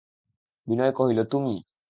[0.67, 1.55] বিনয় কহিল, তুমি।